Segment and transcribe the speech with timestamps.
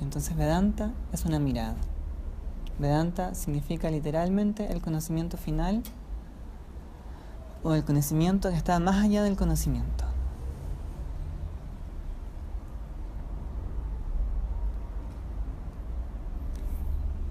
[0.00, 1.76] Entonces Vedanta es una mirada.
[2.78, 5.82] Vedanta significa literalmente el conocimiento final
[7.64, 10.04] o el conocimiento que está más allá del conocimiento.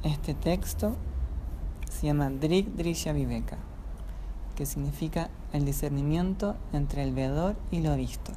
[0.04, 0.96] Este texto
[1.90, 3.58] se llama Drik Drisha Viveka,
[4.56, 8.34] que significa el discernimiento entre el veedor y lo visto.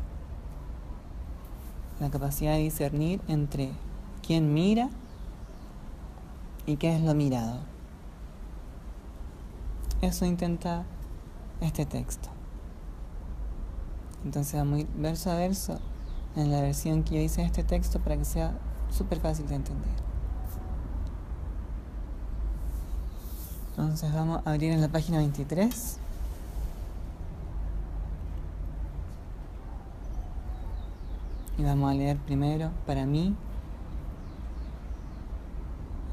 [1.99, 3.73] La capacidad de discernir entre
[4.31, 4.89] quién mira
[6.65, 7.59] y qué es lo mirado.
[10.03, 10.85] Eso intenta
[11.61, 12.29] este texto.
[14.25, 15.81] Entonces vamos a ir verso a verso
[16.37, 18.53] en la versión que yo hice de este texto para que sea
[18.97, 19.97] súper fácil de entender.
[23.71, 25.99] Entonces vamos a abrir en la página 23.
[31.59, 33.35] Y vamos a leer primero para mí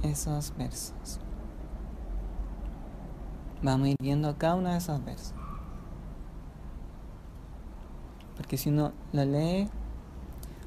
[0.04, 1.20] esos versos.
[3.62, 5.34] Vamos a ir viendo cada uno de esos versos.
[8.36, 9.68] Porque si uno lo lee,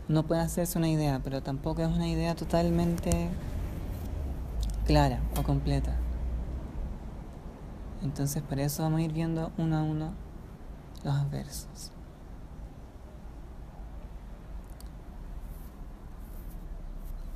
[0.08, 3.30] no puede hacerse una idea, pero tampoco es una idea totalmente
[4.86, 5.96] clara o completa.
[8.02, 10.12] Entonces, por eso vamos a ir viendo uno a uno
[11.04, 11.92] los versos.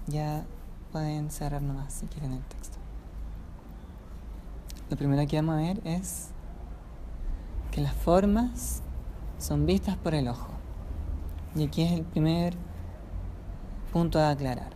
[0.06, 0.44] Ya
[0.94, 2.78] pueden cerrar nomás si quieren el texto.
[4.88, 6.28] Lo primero que vamos a ver es
[7.72, 8.80] que las formas
[9.40, 10.52] son vistas por el ojo.
[11.56, 12.54] Y aquí es el primer
[13.92, 14.70] punto a aclarar.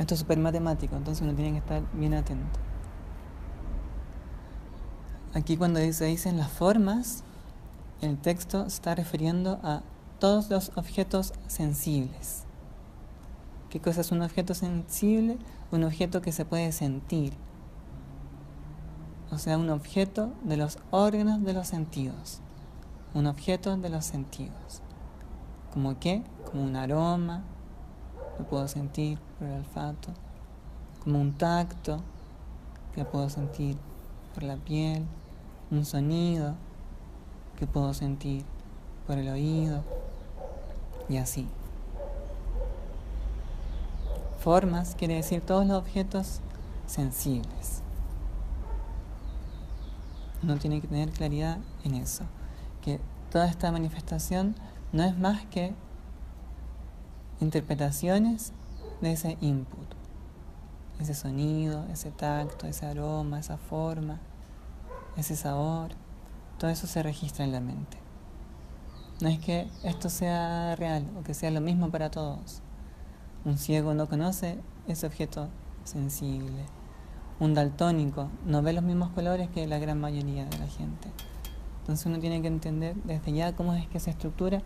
[0.00, 2.58] Esto es súper matemático, entonces uno tiene que estar bien atento.
[5.34, 7.22] Aquí cuando se dicen las formas,
[8.00, 9.82] el texto está refiriendo a
[10.18, 12.45] todos los objetos sensibles.
[13.76, 15.36] ¿Qué cosa es un objeto sensible?
[15.70, 17.34] Un objeto que se puede sentir.
[19.30, 22.40] O sea, un objeto de los órganos de los sentidos.
[23.12, 24.80] Un objeto de los sentidos.
[25.74, 26.22] ¿Como qué?
[26.50, 27.42] Como un aroma,
[28.38, 30.08] lo puedo sentir por el olfato.
[31.04, 32.00] Como un tacto,
[32.94, 33.76] que puedo sentir
[34.32, 35.04] por la piel.
[35.70, 36.54] Un sonido,
[37.58, 38.42] que puedo sentir
[39.06, 39.84] por el oído.
[41.10, 41.46] Y así.
[44.46, 46.38] Formas quiere decir todos los objetos
[46.86, 47.82] sensibles.
[50.40, 52.22] Uno tiene que tener claridad en eso,
[52.80, 53.00] que
[53.32, 54.54] toda esta manifestación
[54.92, 55.74] no es más que
[57.40, 58.52] interpretaciones
[59.00, 59.88] de ese input,
[61.00, 64.20] ese sonido, ese tacto, ese aroma, esa forma,
[65.16, 65.90] ese sabor,
[66.56, 67.98] todo eso se registra en la mente.
[69.20, 72.62] No es que esto sea real o que sea lo mismo para todos.
[73.46, 74.58] Un ciego no conoce
[74.88, 75.48] ese objeto
[75.84, 76.64] sensible.
[77.38, 81.12] Un daltónico no ve los mismos colores que la gran mayoría de la gente.
[81.78, 84.62] Entonces uno tiene que entender desde ya cómo es que se estructura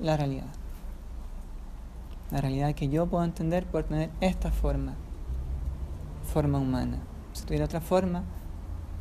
[0.00, 0.52] la realidad.
[2.32, 4.94] La realidad que yo puedo entender por tener esta forma,
[6.24, 6.98] forma humana.
[7.34, 8.24] Si tuviera otra forma,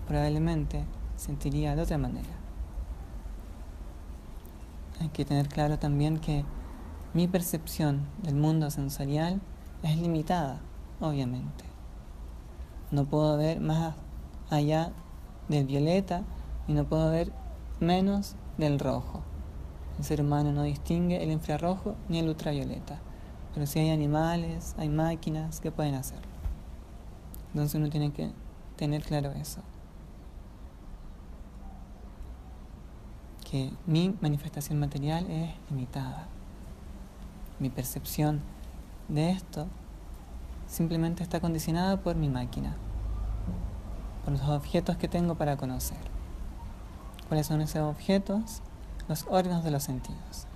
[0.08, 2.30] probablemente sentiría de otra manera.
[5.02, 6.46] Hay que tener claro también que
[7.14, 9.40] mi percepción del mundo sensorial
[9.84, 10.60] es limitada,
[11.00, 11.64] obviamente.
[12.90, 13.96] No puedo ver más
[14.50, 14.92] allá
[15.48, 16.24] del violeta
[16.68, 17.32] y no puedo ver
[17.80, 19.22] menos del rojo.
[20.00, 23.00] El ser humano no distingue el infrarrojo ni el ultravioleta,
[23.54, 26.34] pero si hay animales, hay máquinas que pueden hacerlo.
[27.50, 28.32] Entonces uno tiene que
[28.76, 29.62] tener claro eso.
[33.52, 36.28] Que mi manifestación material es limitada
[37.60, 38.42] mi percepción
[39.08, 39.68] de esto
[40.68, 42.76] simplemente está condicionada por mi máquina,
[44.24, 45.98] por los objetos que tengo para conocer.
[47.28, 48.62] ¿Cuáles son esos objetos?
[49.08, 50.48] Los órganos de los sentidos.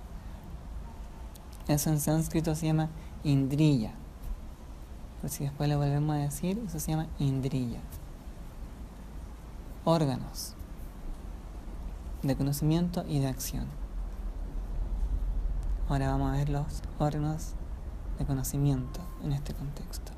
[1.66, 2.88] Eso en sánscrito se llama
[3.24, 3.92] indriya.
[5.20, 7.80] Por si después lo volvemos a decir, eso se llama indriya.
[9.84, 10.54] Órganos
[12.22, 13.66] de conocimiento y de acción.
[15.88, 17.54] Ahora vamos a ver los órganos
[18.18, 20.12] de conocimiento en este contexto,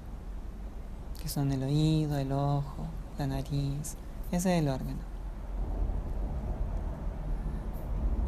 [1.23, 2.87] que son el oído, el ojo,
[3.19, 3.97] la nariz,
[4.33, 4.99] ese es el órgano.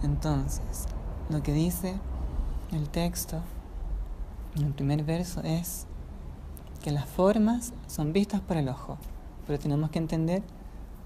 [0.05, 0.87] Entonces,
[1.31, 1.97] lo que dice
[2.71, 3.41] el texto
[4.55, 5.89] en el primer verso es
[6.81, 8.99] que las formas son vistas por el ojo,
[9.49, 10.44] pero tenemos que entender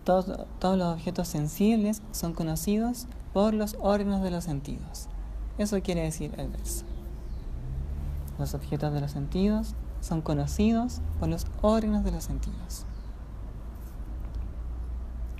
[0.04, 5.08] todos, todos los objetos sensibles son conocidos por los órganos de los sentidos.
[5.58, 6.84] Eso quiere decir el verso.
[8.38, 12.84] Los objetos de los sentidos son conocidos por los órganos de los sentidos.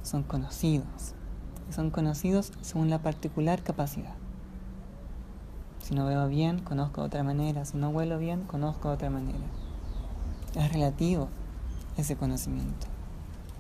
[0.03, 1.15] Son conocidos.
[1.69, 4.15] Y son conocidos según la particular capacidad.
[5.83, 7.65] Si no veo bien, conozco de otra manera.
[7.65, 9.39] Si no huelo bien, conozco de otra manera.
[10.55, 11.29] Es relativo
[11.97, 12.87] ese conocimiento.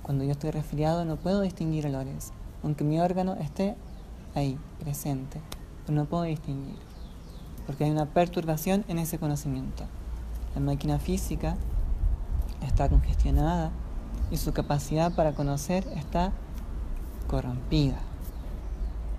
[0.02, 2.32] Cuando yo estoy resfriado no puedo distinguir olores,
[2.62, 3.76] aunque mi órgano esté
[4.34, 5.40] ahí, presente,
[5.86, 6.78] pero no puedo distinguir,
[7.66, 9.84] porque hay una perturbación en ese conocimiento.
[10.54, 11.56] La máquina física
[12.66, 13.70] está congestionada
[14.30, 16.32] y su capacidad para conocer está
[17.28, 17.98] corrompida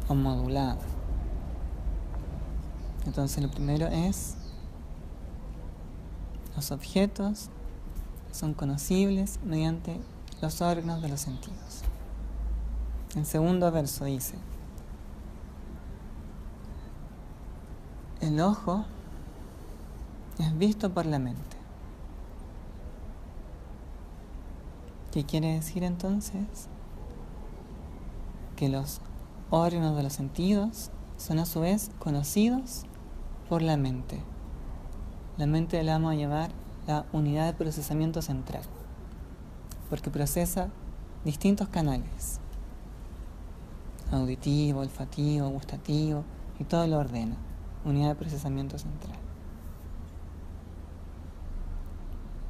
[0.09, 0.77] o modulada.
[3.05, 4.35] Entonces lo primero es,
[6.55, 7.49] los objetos
[8.31, 9.99] son conocibles mediante
[10.41, 11.83] los órganos de los sentidos.
[13.15, 14.35] El segundo verso dice,
[18.27, 18.83] el ojo
[20.37, 21.57] es visto por la mente.
[25.11, 26.67] ¿Qué quiere decir entonces?
[28.57, 28.99] Que los
[29.49, 32.83] órganos de los sentidos son a su vez conocidos
[33.47, 34.21] por la mente.
[35.37, 36.51] La mente la vamos a llamar
[36.85, 38.63] la unidad de procesamiento central,
[39.89, 40.69] porque procesa
[41.23, 42.41] distintos canales,
[44.11, 46.23] auditivo, olfativo, gustativo,
[46.59, 47.37] y todo lo ordena,
[47.87, 49.17] unidad de procesamiento central.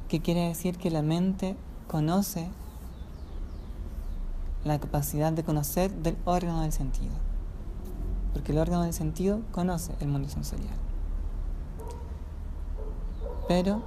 [0.08, 1.56] ¿Qué quiere decir que la mente
[1.86, 2.48] conoce
[4.64, 7.12] la capacidad de conocer del órgano del sentido?
[8.32, 10.74] Porque el órgano del sentido conoce el mundo sensorial.
[13.48, 13.82] Pero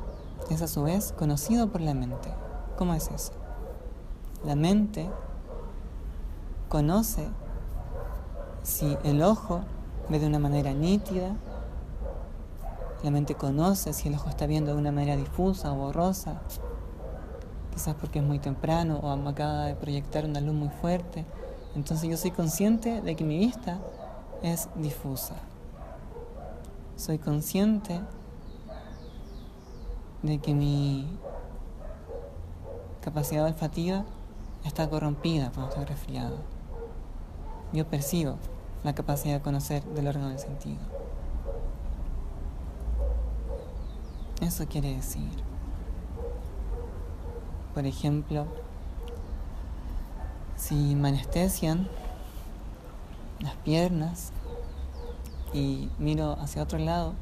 [0.50, 2.32] es a su vez conocido por la mente.
[2.78, 3.34] ¿Cómo es eso?
[4.46, 5.10] La mente
[6.70, 7.28] conoce
[8.64, 9.62] si el ojo
[10.12, 11.36] ve de una manera nítida,
[13.02, 16.42] la mente conoce si el ojo está viendo de una manera difusa o borrosa,
[17.74, 21.26] quizás porque es muy temprano o acaba de proyectar una luz muy fuerte.
[21.76, 23.80] Entonces yo soy consciente de que mi vista
[24.44, 25.36] es difusa.
[26.98, 28.02] Soy consciente
[30.24, 31.08] de que mi
[33.00, 34.04] capacidad olfativa
[34.66, 36.38] está corrompida cuando estoy resfriado.
[37.72, 38.36] Yo percibo
[38.84, 40.80] la capacidad de conocer del órgano del sentido.
[44.42, 45.30] Eso quiere decir,
[47.76, 48.48] por ejemplo,
[50.56, 51.88] si me anestesian
[53.40, 54.32] las piernas
[55.54, 57.14] y miro hacia otro lado,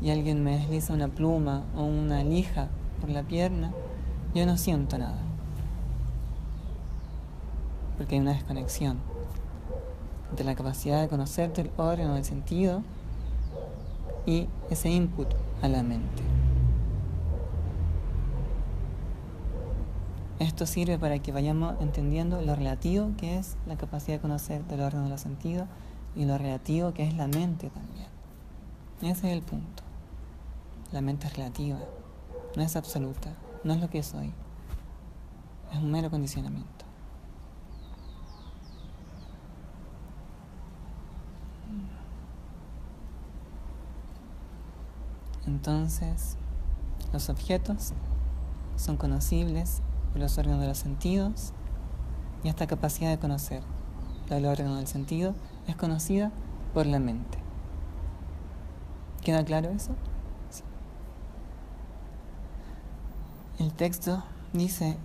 [0.00, 2.68] y alguien me desliza una pluma o una lija
[3.00, 3.72] por la pierna,
[4.34, 5.20] yo no siento nada.
[7.96, 9.13] Porque hay una desconexión
[10.34, 12.82] entre la capacidad de conocerte el órgano del sentido
[14.26, 15.28] y ese input
[15.62, 16.24] a la mente.
[20.40, 24.80] Esto sirve para que vayamos entendiendo lo relativo que es la capacidad de conocer del
[24.80, 25.68] órgano de los sentidos
[26.16, 28.08] y lo relativo que es la mente también.
[29.02, 29.84] Ese es el punto.
[30.90, 31.78] La mente es relativa,
[32.56, 33.30] no es absoluta,
[33.62, 34.32] no es lo que soy.
[35.72, 36.73] Es un mero condicionamiento.
[45.46, 46.36] Entonces,
[47.12, 47.92] los objetos
[48.76, 49.82] son conocibles
[50.12, 51.52] por los órganos de los sentidos
[52.42, 53.62] y esta capacidad de conocer
[54.30, 55.34] el órgano del sentido
[55.66, 56.32] es conocida
[56.72, 57.38] por la mente.
[59.22, 59.92] ¿Queda claro eso?
[63.58, 64.22] El texto
[64.52, 64.96] dice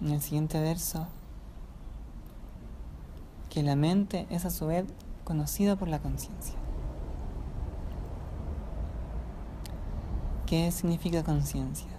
[0.00, 1.06] en el siguiente verso
[3.50, 4.84] que la mente es a su vez
[5.24, 6.54] conocida por la conciencia.
[10.48, 11.90] ¿Qué significa conciencia?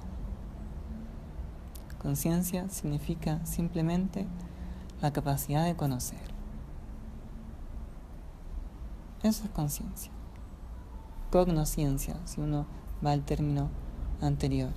[2.01, 4.25] Conciencia significa simplemente
[5.03, 6.17] la capacidad de conocer.
[9.21, 10.11] Eso es conciencia.
[11.29, 12.65] Cognosciencia, si uno
[13.05, 13.69] va al término
[14.19, 14.71] anterior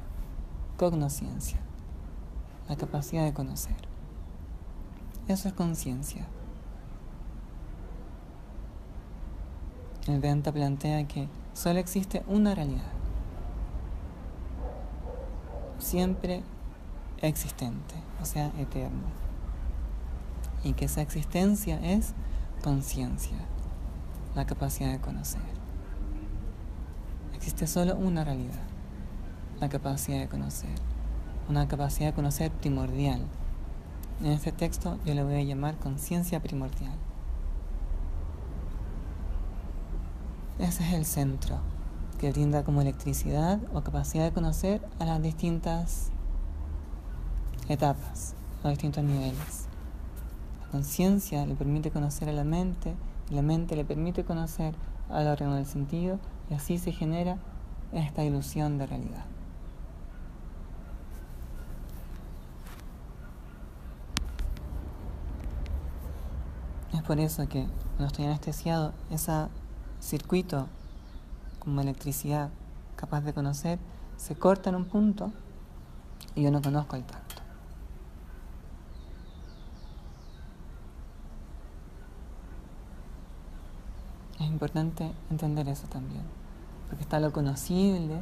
[0.76, 1.58] cognosciencia,
[2.68, 3.76] la capacidad de conocer.
[5.28, 6.26] Eso es conciencia.
[10.06, 13.01] El Vedanta plantea que solo existe una realidad,
[15.82, 16.42] siempre
[17.20, 19.08] existente, o sea, eterna,
[20.64, 22.14] y que esa existencia es
[22.62, 23.36] conciencia,
[24.34, 25.42] la capacidad de conocer.
[27.34, 28.72] Existe solo una realidad
[29.62, 30.74] la capacidad de conocer,
[31.48, 33.24] una capacidad de conocer primordial.
[34.20, 36.96] En este texto yo le voy a llamar conciencia primordial.
[40.58, 41.60] Ese es el centro
[42.22, 46.12] que brinda como electricidad o capacidad de conocer a las distintas
[47.68, 49.66] etapas, a distintos niveles.
[50.60, 52.94] La conciencia le permite conocer a la mente,
[53.28, 54.72] y la mente le permite conocer
[55.10, 57.38] al órgano del sentido, y así se genera
[57.90, 59.24] esta ilusión de realidad.
[66.94, 69.48] Es por eso que cuando estoy anestesiado, ese
[69.98, 70.68] circuito
[71.62, 72.50] como electricidad
[72.96, 73.78] capaz de conocer
[74.16, 75.32] se corta en un punto
[76.34, 77.42] y yo no conozco el tacto.
[84.40, 86.22] Es importante entender eso también,
[86.88, 88.20] porque está lo conocible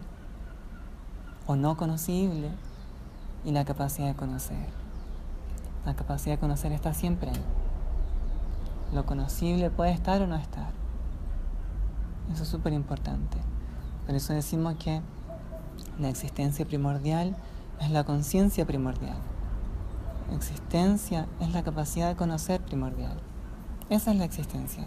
[1.46, 2.50] o no conocible
[3.44, 4.68] y la capacidad de conocer.
[5.86, 7.42] La capacidad de conocer está siempre ahí.
[8.92, 10.79] Lo conocible puede estar o no estar.
[12.32, 13.38] Eso es súper importante.
[14.06, 15.00] Por eso decimos que
[15.98, 17.36] la existencia primordial
[17.80, 19.16] es la conciencia primordial.
[20.34, 23.18] Existencia es la capacidad de conocer primordial.
[23.88, 24.86] Esa es la existencia.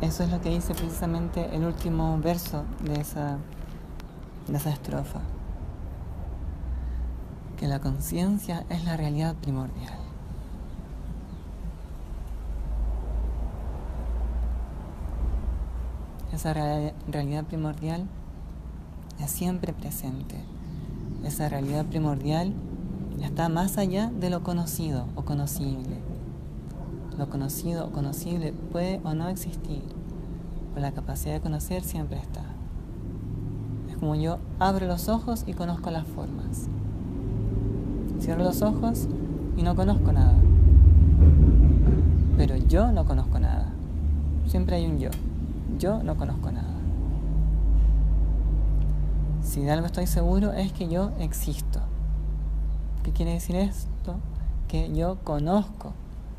[0.00, 3.38] Eso es lo que dice precisamente el último verso de esa,
[4.48, 5.20] de esa estrofa.
[7.62, 9.94] Que la conciencia es la realidad primordial.
[16.32, 18.08] Esa realidad primordial
[19.20, 20.42] es siempre presente.
[21.22, 22.52] Esa realidad primordial
[23.22, 26.00] está más allá de lo conocido o conocible.
[27.16, 29.84] Lo conocido o conocible puede o no existir,
[30.74, 32.42] pero la capacidad de conocer siempre está.
[33.88, 36.68] Es como yo abro los ojos y conozco las formas.
[38.22, 39.08] Cierro los ojos
[39.56, 40.36] y no conozco nada.
[42.36, 43.72] Pero yo no conozco nada.
[44.46, 45.10] Siempre hay un yo.
[45.76, 46.72] Yo no conozco nada.
[49.42, 51.80] Si de algo estoy seguro es que yo existo.
[53.02, 54.14] ¿Qué quiere decir esto?
[54.68, 55.92] Que yo conozco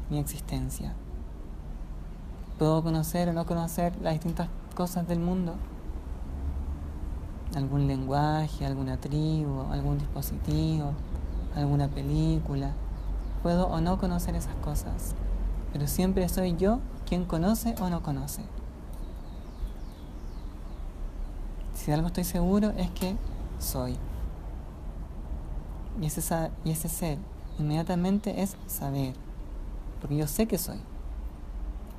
[0.09, 0.93] mi existencia.
[2.59, 5.55] Puedo conocer o no conocer las distintas cosas del mundo,
[7.57, 10.93] algún lenguaje, alguna tribu, algún dispositivo,
[11.55, 12.71] alguna película.
[13.41, 15.15] Puedo o no conocer esas cosas,
[15.71, 18.41] pero siempre soy yo quien conoce o no conoce.
[21.73, 23.17] Si de algo estoy seguro es que
[23.59, 23.97] soy.
[26.01, 27.17] Y ese, y ese ser
[27.59, 29.13] inmediatamente es saber
[30.03, 30.79] porque yo sé que soy.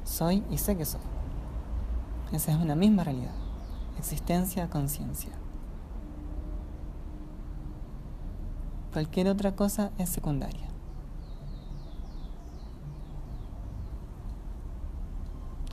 [0.05, 1.01] Soy y sé que soy.
[2.33, 3.33] Esa es una misma realidad.
[3.99, 5.31] Existencia, conciencia.
[8.95, 10.69] Cualquier otra cosa es secundaria.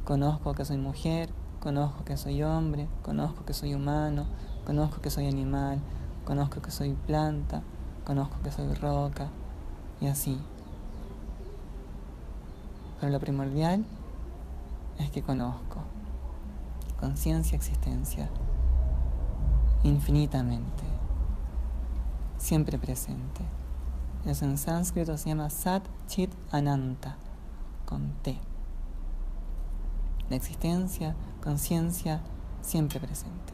[0.04, 4.26] Conozco que soy mujer, conozco que soy hombre, conozco que soy humano,
[4.66, 5.80] conozco que soy animal,
[6.26, 7.62] conozco que soy planta,
[8.06, 9.28] conozco que soy roca,
[10.02, 10.40] y así.
[13.00, 13.86] Pero lo primordial
[14.98, 15.84] es que conozco.
[17.00, 18.32] Conciencia, existencia.
[19.84, 21.01] Infinitamente.
[22.42, 23.42] Siempre presente.
[24.26, 27.16] Eso en sánscrito se llama Sat Chit Ananta,
[27.86, 28.36] con T.
[30.28, 32.22] La existencia, conciencia,
[32.62, 33.54] siempre presente.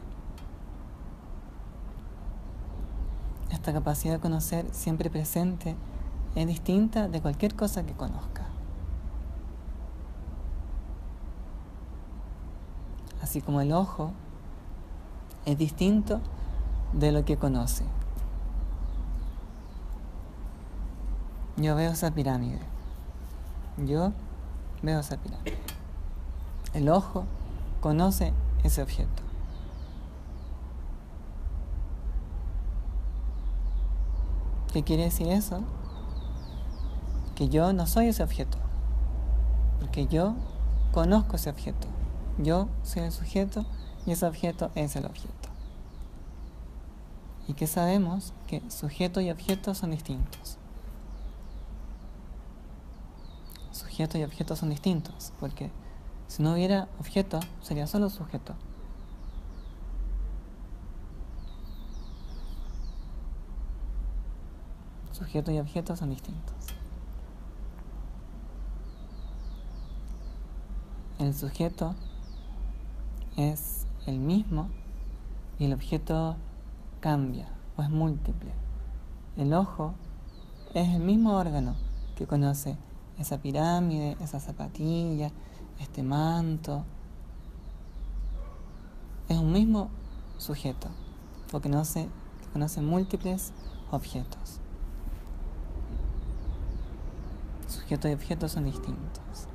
[3.50, 5.76] Esta capacidad de conocer siempre presente
[6.34, 8.46] es distinta de cualquier cosa que conozca.
[13.28, 14.12] así como el ojo,
[15.44, 16.20] es distinto
[16.94, 17.84] de lo que conoce.
[21.58, 22.60] Yo veo esa pirámide.
[23.78, 24.12] Yo
[24.80, 25.58] veo esa pirámide.
[26.72, 27.24] El ojo
[27.80, 29.24] conoce ese objeto.
[34.72, 35.62] ¿Qué quiere decir eso?
[37.34, 38.58] Que yo no soy ese objeto.
[39.80, 40.34] Porque yo
[40.92, 41.88] conozco ese objeto.
[42.38, 43.66] Yo soy el sujeto
[44.06, 45.48] y ese objeto es el objeto.
[47.48, 50.58] Y que sabemos que sujeto y objeto son distintos.
[53.98, 55.72] Sujeto y objeto son distintos, porque
[56.28, 58.54] si no hubiera objeto, sería solo sujeto.
[65.10, 66.54] Sujeto y objeto son distintos.
[71.18, 71.96] El sujeto
[73.36, 74.68] es el mismo
[75.58, 76.36] y el objeto
[77.00, 78.52] cambia o es múltiple.
[79.36, 79.94] el ojo
[80.72, 81.74] es el mismo órgano
[82.14, 82.78] que conoce
[83.18, 85.30] esa pirámide, esa zapatilla,
[85.80, 86.84] este manto.
[89.28, 89.90] Es un mismo
[90.38, 90.88] sujeto,
[91.50, 92.08] porque conoce,
[92.52, 93.52] conoce múltiples
[93.90, 94.60] objetos.
[97.66, 99.46] Sujeto y objeto son distintos.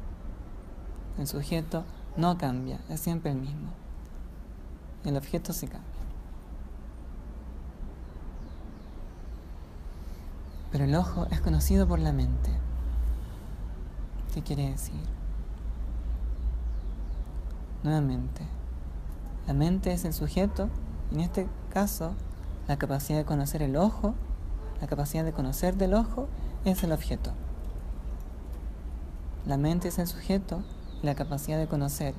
[1.17, 1.84] El sujeto
[2.17, 3.72] no cambia, es siempre el mismo.
[5.03, 5.89] El objeto sí cambia.
[10.72, 12.50] Pero el ojo es conocido por la mente.
[14.34, 15.00] ¿Qué quiere decir?
[17.84, 18.42] Nuevamente,
[19.46, 20.70] la mente es el sujeto,
[21.12, 22.13] en este caso,
[22.68, 24.16] la capacidad de conocer el ojo,
[24.82, 26.28] la capacidad de conocer del ojo
[26.66, 27.32] es el objeto.
[29.46, 30.63] La mente es el sujeto
[31.02, 32.16] y la capacidad de conocer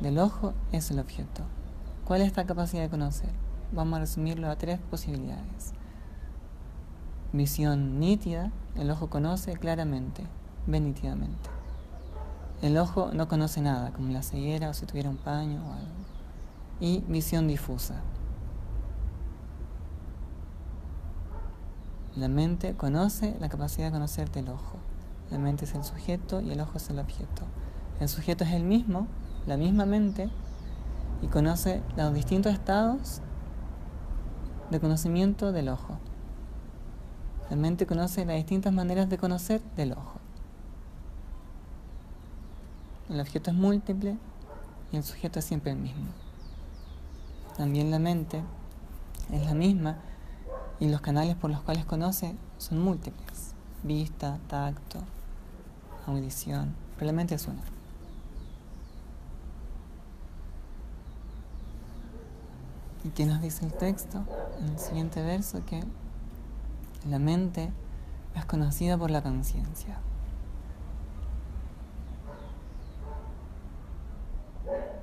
[0.00, 1.42] del ojo es el objeto.
[2.04, 3.30] ¿Cuál es esta capacidad de conocer?
[3.72, 5.72] Vamos a resumirlo a tres posibilidades
[7.36, 10.22] visión nítida, el ojo conoce claramente,
[10.66, 11.28] ve.
[12.62, 16.06] El ojo no conoce nada, como la ceguera o si tuviera un paño o algo.
[16.80, 18.00] Y visión difusa.
[22.16, 24.78] La mente conoce la capacidad de conocer del ojo.
[25.30, 27.42] La mente es el sujeto y el ojo es el objeto.
[28.00, 29.06] El sujeto es el mismo,
[29.46, 30.30] la misma mente,
[31.22, 33.20] y conoce los distintos estados
[34.70, 35.98] de conocimiento del ojo.
[37.50, 40.20] La mente conoce las distintas maneras de conocer del ojo.
[43.08, 44.16] El objeto es múltiple
[44.90, 46.06] y el sujeto es siempre el mismo.
[47.56, 48.42] También la mente
[49.30, 49.96] es la misma
[50.80, 53.54] y los canales por los cuales conoce son múltiples.
[53.82, 54.98] Vista, tacto,
[56.06, 57.62] audición, pero la mente es una.
[63.04, 64.24] ¿Y qué nos dice el texto?
[64.58, 65.84] En el siguiente verso que
[67.08, 67.70] la mente
[68.34, 69.98] es conocida por la conciencia.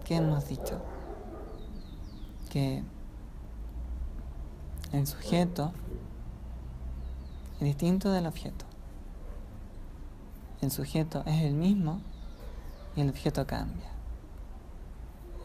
[0.06, 0.82] ¿Qué hemos dicho?
[2.50, 2.84] Que
[4.92, 5.72] el sujeto
[7.56, 8.66] es distinto del objeto.
[10.62, 12.02] El sujeto es el mismo
[12.96, 13.89] y el objeto cambia.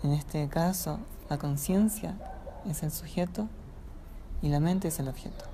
[0.03, 0.99] En este caso,
[1.31, 2.17] la conciencia
[2.69, 3.49] es el sujeto
[4.43, 5.45] y la mente es el objeto.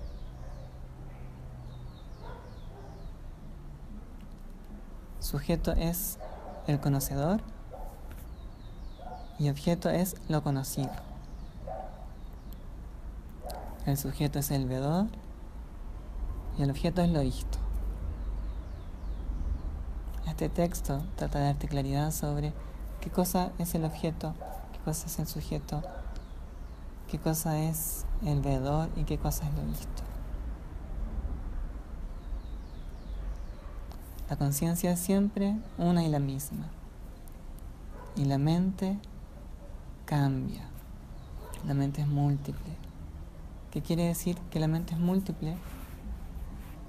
[5.20, 6.18] Sujeto es
[6.66, 7.40] el conocedor
[9.38, 10.90] y objeto es lo conocido.
[13.86, 15.06] El sujeto es el vedor
[16.56, 17.58] y el objeto es lo visto.
[20.26, 22.52] Este texto trata de darte claridad sobre
[23.00, 24.34] qué cosa es el objeto,
[24.72, 25.82] qué cosa es el sujeto,
[27.10, 30.02] qué cosa es el vedor y qué cosa es lo visto.
[34.30, 36.66] La conciencia es siempre una y la misma.
[38.16, 38.98] Y la mente
[40.04, 40.62] cambia.
[41.66, 42.76] La mente es múltiple.
[43.70, 45.56] ¿Qué quiere decir que la mente es múltiple?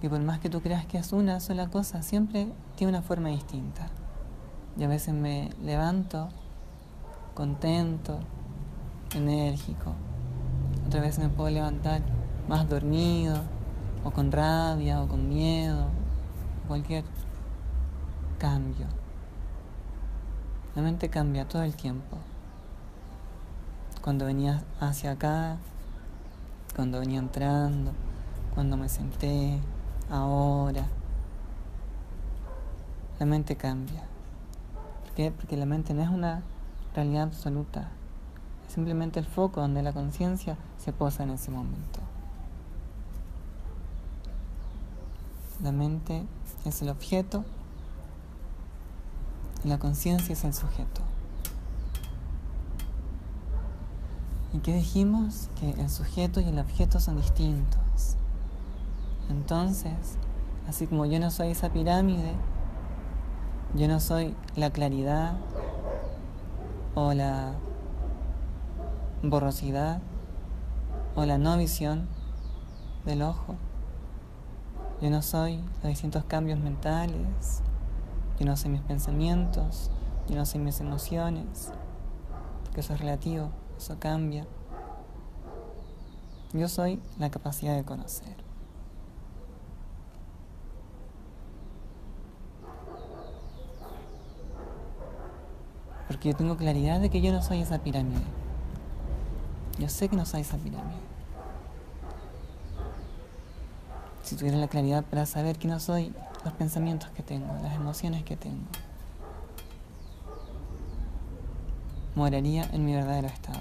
[0.01, 3.29] Que por más que tú creas que es una sola cosa, siempre tiene una forma
[3.29, 3.87] distinta.
[4.77, 6.29] Yo a veces me levanto
[7.33, 8.19] contento,
[9.13, 9.93] enérgico.
[10.87, 12.01] Otra vez me puedo levantar
[12.47, 13.41] más dormido,
[14.03, 15.87] o con rabia, o con miedo,
[16.67, 17.03] cualquier
[18.37, 18.85] cambio.
[20.75, 22.17] La mente cambia todo el tiempo.
[24.05, 25.57] Cuando venía hacia acá,
[26.75, 27.91] cuando venía entrando,
[28.53, 29.59] cuando me senté,
[30.11, 30.85] ahora.
[33.17, 34.03] La mente cambia.
[35.05, 35.31] ¿Por qué?
[35.31, 36.43] Porque la mente no es una
[36.93, 37.89] realidad absoluta.
[38.67, 41.99] Es simplemente el foco donde la conciencia se posa en ese momento.
[45.63, 46.21] La mente
[46.63, 47.43] es el objeto
[49.63, 51.14] y la conciencia es el sujeto.
[54.55, 55.49] ¿Y qué dijimos?
[55.59, 58.15] Que el sujeto y el objeto son distintos.
[59.29, 60.17] Entonces,
[60.69, 62.31] así como yo no soy esa pirámide,
[63.73, 65.33] yo no soy la claridad
[66.93, 67.51] o la
[69.23, 69.99] borrosidad
[71.15, 72.07] o la no visión
[73.05, 73.55] del ojo.
[75.01, 77.61] Yo no soy los distintos cambios mentales,
[78.39, 79.91] yo no soy mis pensamientos,
[80.29, 81.73] yo no soy mis emociones,
[82.63, 84.45] porque eso es relativo, eso cambia.
[86.53, 88.35] Yo soy la capacidad de conocer.
[96.07, 98.21] Porque yo tengo claridad de que yo no soy esa pirámide.
[99.79, 101.05] Yo sé que no soy esa pirámide.
[104.25, 106.11] si tuviera la claridad para saber que no soy
[106.43, 108.65] los pensamientos que tengo, las emociones que tengo,
[112.15, 113.59] moraría en mi verdadero estado.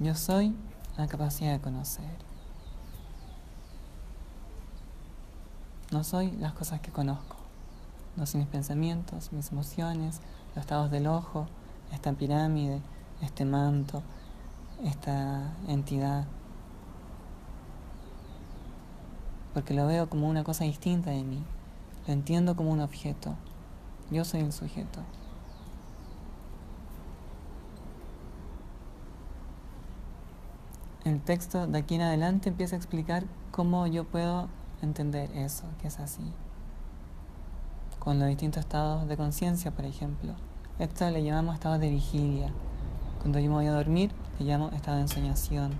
[0.00, 0.54] Yo soy
[0.96, 2.16] la capacidad de conocer.
[5.90, 7.36] No soy las cosas que conozco.
[8.16, 10.20] No soy mis pensamientos, mis emociones,
[10.54, 11.46] los estados del ojo,
[11.92, 12.80] esta pirámide,
[13.20, 14.02] este manto,
[14.82, 16.26] esta entidad.
[19.54, 21.44] Porque lo veo como una cosa distinta de mí.
[22.06, 23.36] Lo entiendo como un objeto.
[24.12, 25.00] Yo soy el sujeto.
[31.06, 34.48] El texto de aquí en adelante empieza a explicar cómo yo puedo
[34.82, 36.30] entender eso, que es así.
[37.98, 40.34] Con los distintos estados de conciencia, por ejemplo.
[40.78, 42.52] Esto le llamamos estado de vigilia.
[43.20, 45.72] Cuando yo me voy a dormir, le llamo estado de ensoñación.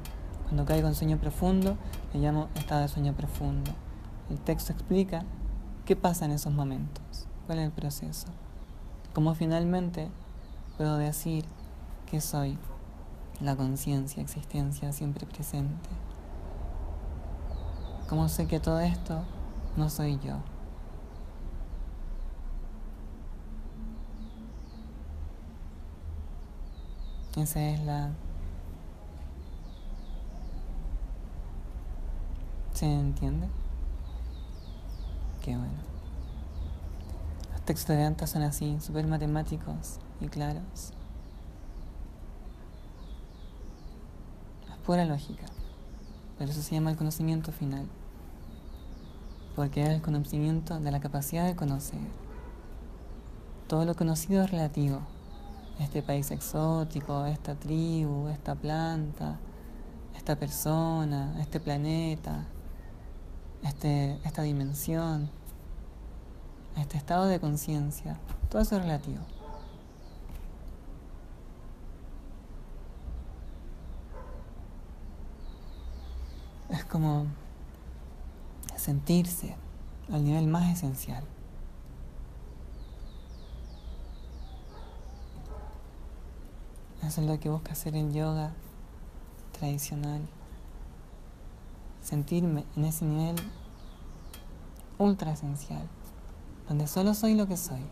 [0.44, 1.76] Cuando caigo en sueño profundo,
[2.14, 3.72] le llamo estado de sueño profundo.
[4.30, 5.22] El texto explica
[5.84, 8.28] qué pasa en esos momentos, cuál el proceso.
[9.12, 10.08] Cómo finalmente
[10.78, 11.44] puedo decir
[12.10, 12.56] que soy
[13.42, 15.90] la conciencia, existencia siempre presente.
[18.08, 19.22] ¿Cómo sé que todo esto
[19.76, 20.36] no soy yo?
[27.36, 28.12] Esa es la...
[32.72, 33.46] ¿Se entiende?
[35.42, 35.91] Qué bueno.
[37.64, 40.92] Textos de Anta son así, súper matemáticos y claros.
[44.70, 45.46] Es pura lógica.
[46.38, 47.86] Pero eso se llama el conocimiento final.
[49.54, 52.00] Porque es el conocimiento de la capacidad de conocer.
[53.68, 55.00] Todo lo conocido es relativo
[55.78, 59.38] este país exótico, esta tribu, esta planta,
[60.16, 62.44] esta persona, este planeta,
[63.62, 65.30] este, esta dimensión,
[66.76, 68.18] este estado de conciencia,
[68.50, 69.20] todo eso es relativo.
[76.70, 77.26] Es como
[78.76, 79.54] sentirse
[80.10, 81.24] al nivel más esencial.
[87.02, 88.52] Eso es lo que busca hacer el yoga
[89.58, 90.22] tradicional.
[92.02, 93.36] Sentirme en ese nivel
[94.98, 95.88] ultra esencial,
[96.68, 97.82] donde solo soy lo que soy.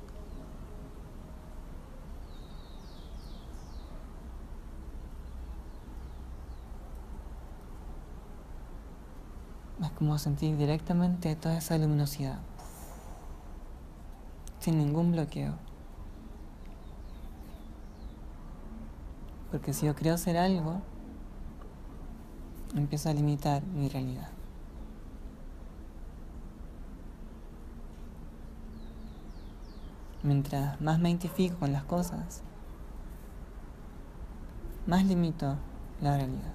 [9.83, 12.39] Es como sentir directamente toda esa luminosidad,
[14.61, 15.55] sin ningún bloqueo.
[19.51, 20.81] Porque si yo creo ser algo,
[22.75, 24.29] empiezo a limitar mi realidad.
[30.23, 32.43] Mientras más me identifico con las cosas,
[34.87, 35.57] más limito
[36.03, 36.53] la realidad.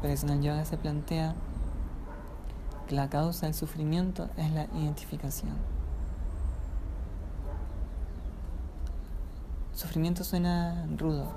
[0.00, 1.34] Por eso en el yoga se plantea
[2.86, 5.56] que la causa del sufrimiento es la identificación.
[9.72, 11.30] Sufrimiento suena rudo.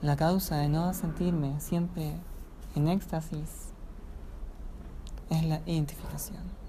[0.00, 2.16] La causa de no sentirme siempre
[2.74, 3.72] en éxtasis
[5.30, 6.61] es la identificación.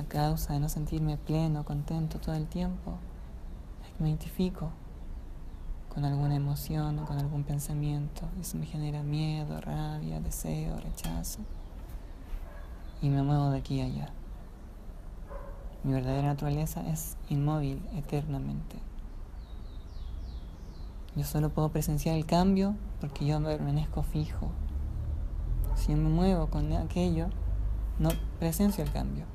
[0.00, 2.94] La causa de no sentirme pleno, contento todo el tiempo
[3.82, 4.70] es que me identifico
[5.90, 8.22] con alguna emoción o con algún pensamiento.
[8.40, 11.40] Eso me genera miedo, rabia, deseo, rechazo.
[13.02, 14.08] Y me muevo de aquí a allá.
[15.84, 18.78] Mi verdadera naturaleza es inmóvil eternamente.
[21.14, 24.48] Yo solo puedo presenciar el cambio porque yo permanezco fijo.
[25.74, 27.28] Si yo me muevo con aquello,
[27.98, 28.08] no
[28.38, 29.26] presencio el cambio.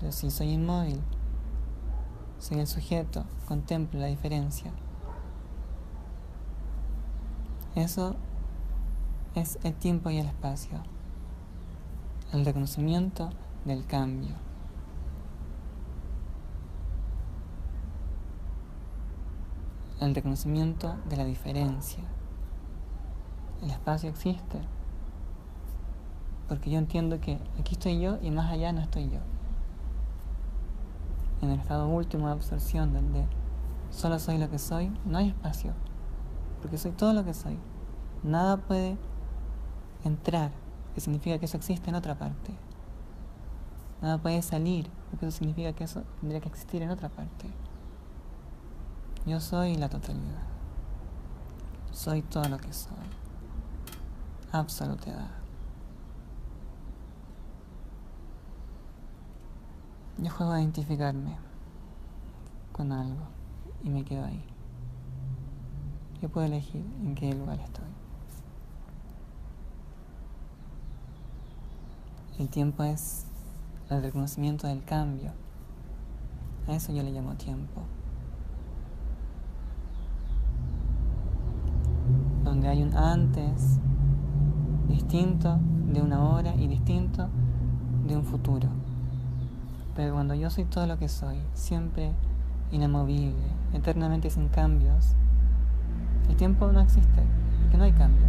[0.00, 1.00] Pero si soy inmóvil,
[2.38, 4.72] soy el sujeto, contemplo la diferencia.
[7.74, 8.16] Eso
[9.34, 10.78] es el tiempo y el espacio,
[12.32, 13.30] el reconocimiento
[13.64, 14.34] del cambio.
[20.00, 22.04] el reconocimiento de la diferencia.
[23.62, 24.60] El espacio existe
[26.48, 29.20] porque yo entiendo que aquí estoy yo y más allá no estoy yo.
[31.44, 33.26] En el estado último de absorción, donde
[33.90, 35.74] solo soy lo que soy, no hay espacio,
[36.62, 37.58] porque soy todo lo que soy.
[38.22, 38.96] Nada puede
[40.04, 40.52] entrar,
[40.94, 42.56] que significa que eso existe en otra parte.
[44.00, 47.50] Nada puede salir, porque eso significa que eso tendría que existir en otra parte.
[49.26, 50.44] Yo soy la totalidad.
[51.92, 52.96] Soy todo lo que soy.
[54.50, 55.43] Absolutidad.
[60.18, 61.36] Yo juego a identificarme
[62.72, 63.26] con algo
[63.82, 64.42] y me quedo ahí.
[66.22, 67.84] Yo puedo elegir en qué lugar estoy.
[72.38, 73.26] El tiempo es
[73.90, 75.32] el reconocimiento del cambio.
[76.66, 77.82] A eso yo le llamo tiempo.
[82.42, 83.78] Donde hay un antes
[84.88, 85.58] distinto
[85.92, 87.28] de una hora y distinto
[88.06, 88.83] de un futuro.
[89.94, 92.12] Pero cuando yo soy todo lo que soy, siempre
[92.72, 95.14] inamovible, eternamente sin cambios,
[96.28, 97.22] el tiempo no existe,
[97.62, 98.26] porque no hay cambio.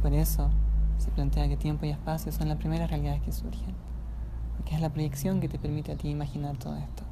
[0.00, 0.50] Por eso
[0.98, 3.74] se plantea que tiempo y espacio son las primeras realidades que surgen,
[4.56, 7.11] porque es la proyección que te permite a ti imaginar todo esto.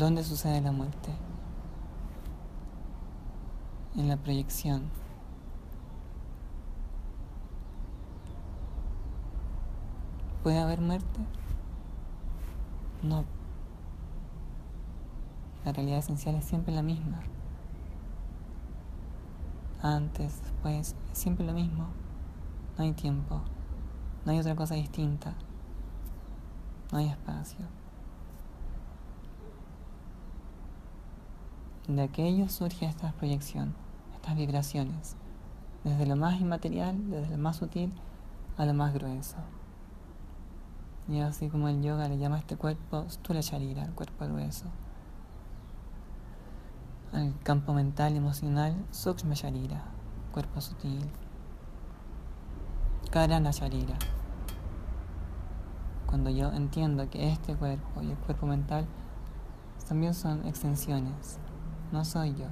[0.00, 1.10] ¿Dónde sucede la muerte?
[3.94, 4.84] En la proyección.
[10.42, 11.20] ¿Puede haber muerte?
[13.02, 13.26] No.
[15.66, 17.20] La realidad esencial es siempre la misma.
[19.82, 21.88] Antes, después, es siempre lo mismo.
[22.78, 23.42] No hay tiempo.
[24.24, 25.34] No hay otra cosa distinta.
[26.90, 27.79] No hay espacio.
[31.90, 33.74] De aquello surge esta proyección,
[34.14, 35.16] estas vibraciones,
[35.82, 37.92] desde lo más inmaterial, desde lo más sutil
[38.56, 39.34] a lo más grueso.
[41.08, 44.66] Y así como el yoga le llama a este cuerpo Stula Sharira, el cuerpo grueso.
[47.12, 49.82] Al campo mental y emocional, Sukshma Sharira,
[50.30, 51.10] cuerpo sutil.
[53.10, 53.98] Karana Sharira.
[56.06, 58.86] Cuando yo entiendo que este cuerpo y el cuerpo mental
[59.88, 61.40] también son extensiones,
[61.92, 62.46] no soy yo.